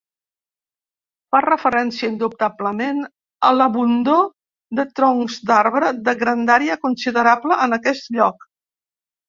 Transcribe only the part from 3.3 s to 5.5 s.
a l'abundor de troncs